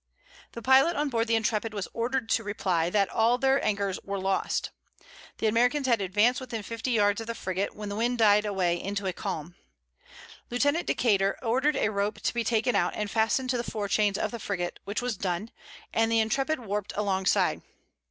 The 0.53 0.63
pilot 0.63 0.95
on 0.95 1.09
board 1.09 1.27
the 1.27 1.35
Intrepid 1.35 1.75
was 1.75 1.87
ordered 1.93 2.27
to 2.29 2.43
reply, 2.43 2.89
that 2.89 3.07
all 3.11 3.37
their 3.37 3.63
anchors 3.63 3.99
were 4.03 4.17
lost. 4.19 4.71
The 5.37 5.45
Americans 5.45 5.85
had 5.85 6.01
advanced 6.01 6.41
within 6.41 6.63
fifty 6.63 6.89
yards 6.89 7.21
of 7.21 7.27
the 7.27 7.35
frigate, 7.35 7.75
when 7.75 7.89
the 7.89 7.95
wind 7.95 8.17
died 8.17 8.43
away 8.43 8.81
into 8.81 9.05
a 9.05 9.13
calm. 9.13 9.53
Lieutenant 10.49 10.87
Decater 10.87 11.35
ordered 11.43 11.75
a 11.75 11.89
rope 11.91 12.19
to 12.21 12.33
be 12.33 12.43
taken 12.43 12.75
out 12.75 12.95
and 12.95 13.11
fastened 13.11 13.51
to 13.51 13.57
the 13.57 13.63
fore 13.71 13.87
chains 13.87 14.17
of 14.17 14.31
the 14.31 14.39
frigate, 14.39 14.79
which 14.85 15.03
was 15.03 15.17
done, 15.17 15.51
and 15.93 16.11
the 16.11 16.19
Intrepid 16.19 16.61
warped 16.61 16.93
alongside. 16.95 17.61